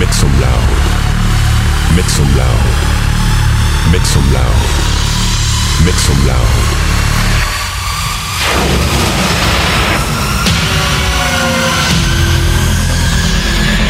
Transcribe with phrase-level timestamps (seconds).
[0.00, 0.68] Make some loud.
[1.94, 2.64] Make some loud.
[3.92, 4.60] Make some loud.
[5.84, 6.48] Make some loud.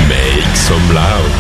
[0.09, 1.31] Make some loud.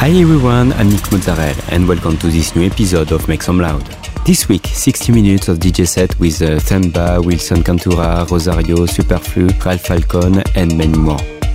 [0.00, 3.86] Hi everyone, I'm Nick Mozzarella and welcome to this new episode of Make Some Loud.
[4.26, 9.82] This week, 60 minutes of DJ set with uh, Themba, Wilson Kentura, Rosario, Superflu, Ralph
[9.82, 11.35] Falcon and many more.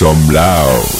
[0.00, 0.99] Some loud.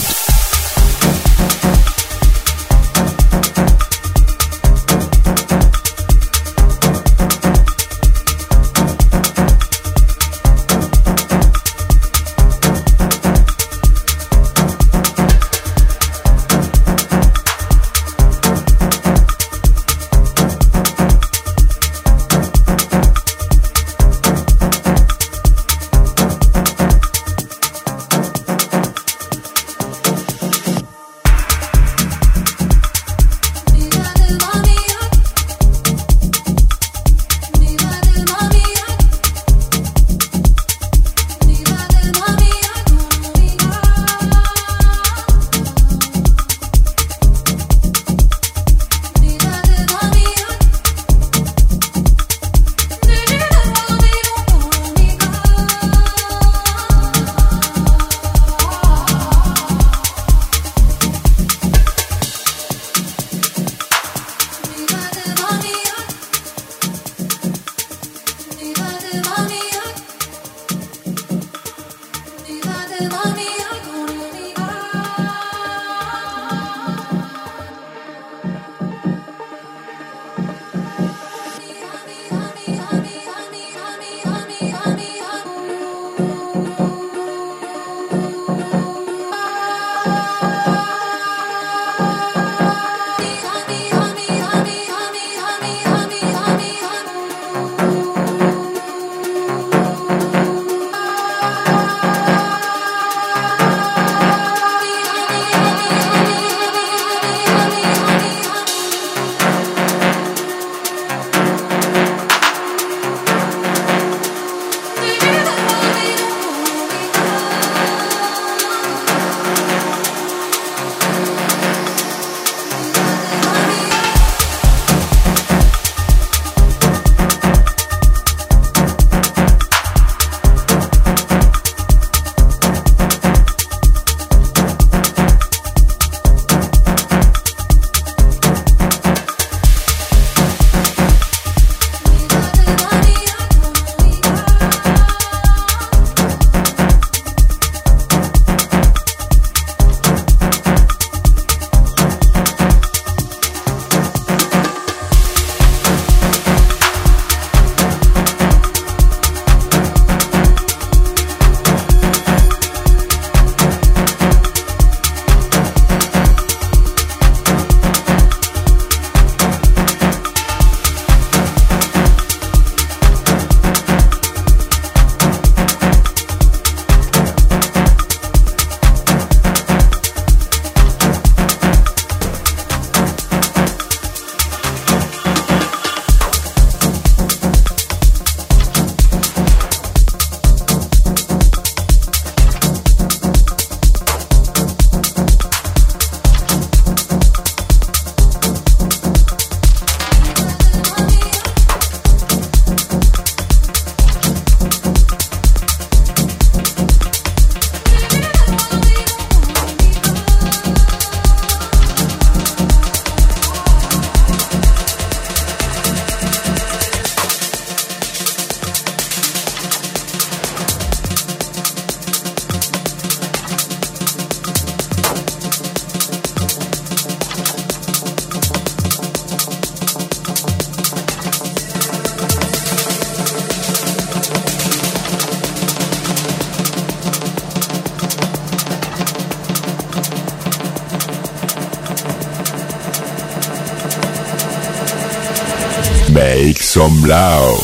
[246.91, 247.60] Some loud.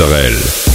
[0.00, 0.67] Mozzarella.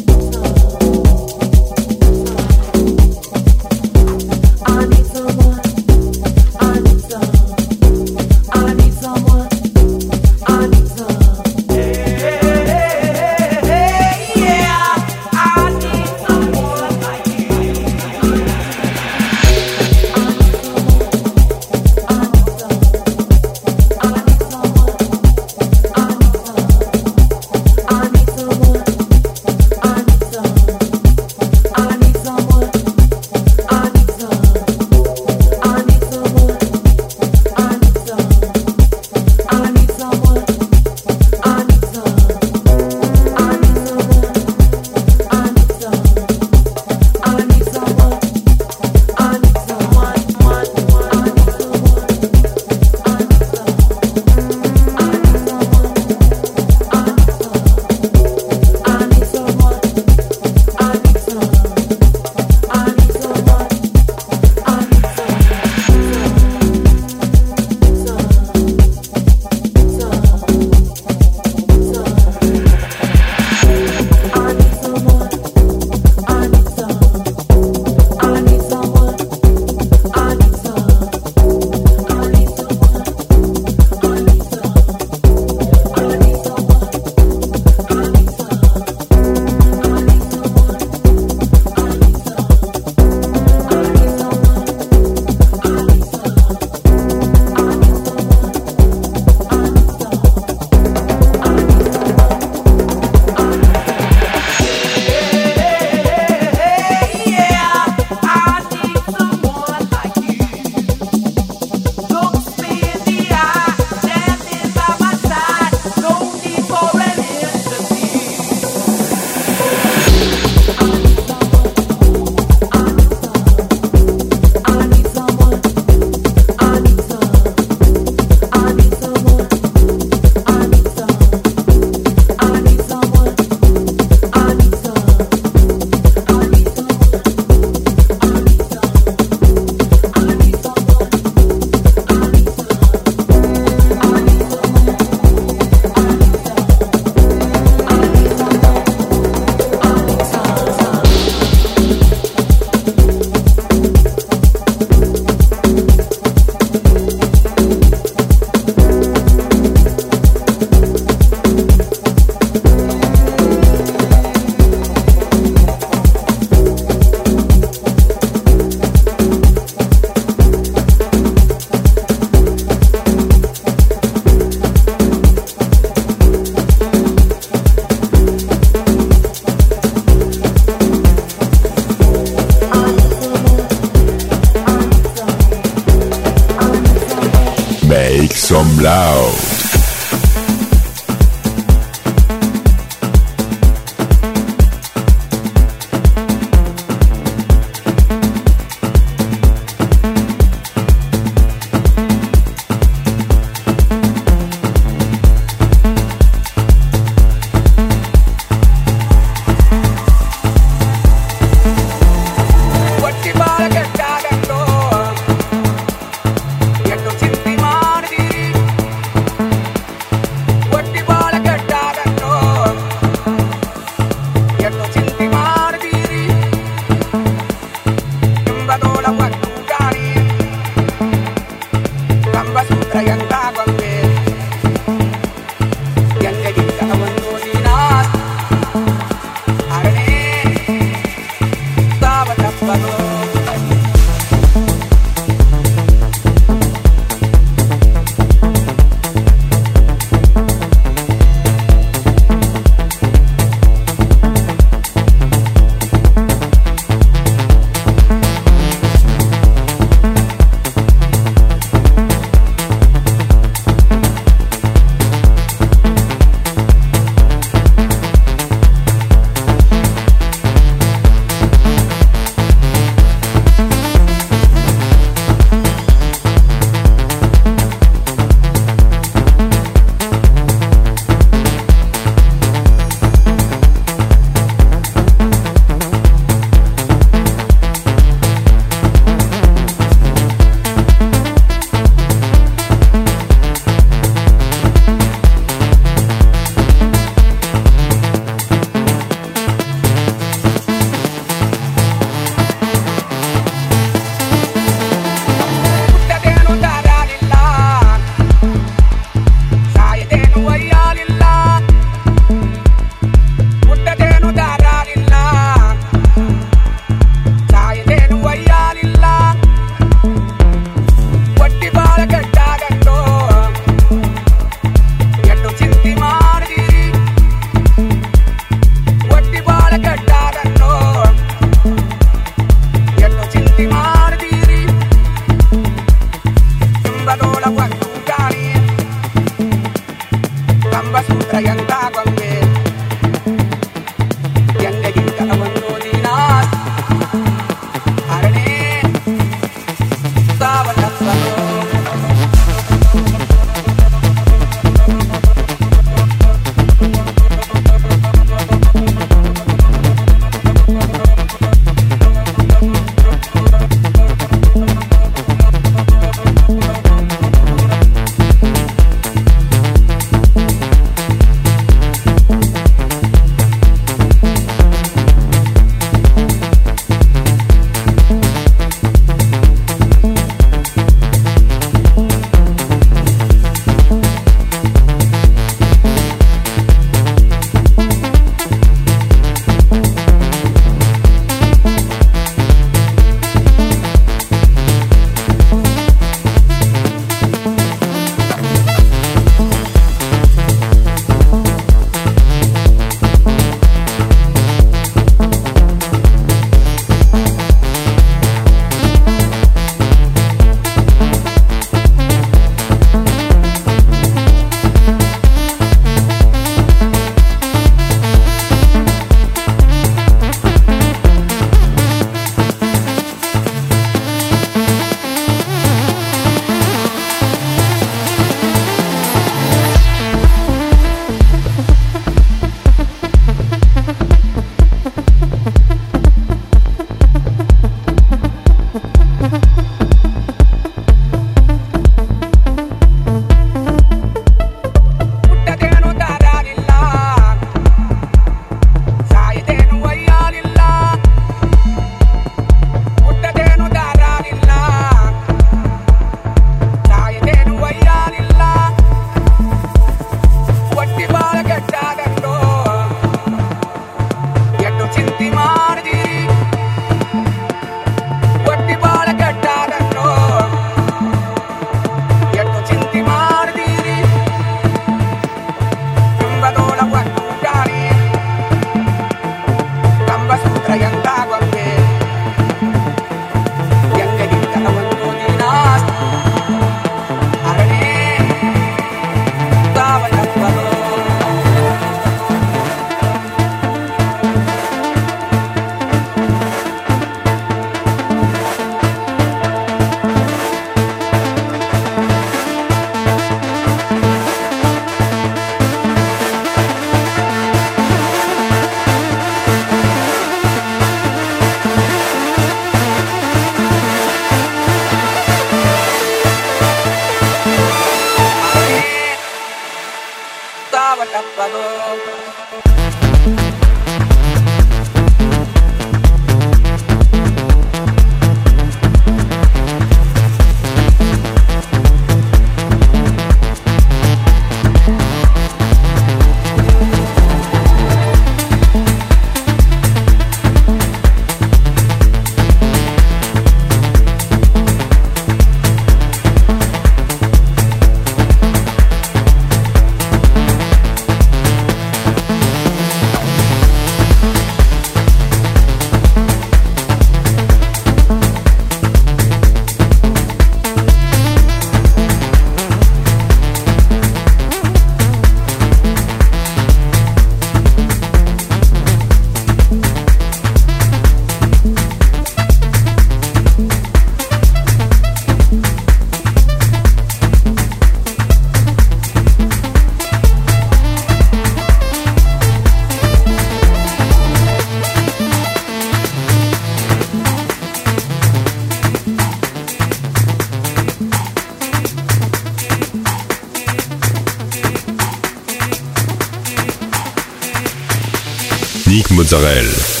[599.11, 600.00] Mozzarella.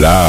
[0.00, 0.27] Some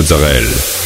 [0.00, 0.79] Mozzarella.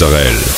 [0.00, 0.57] Mozzarella.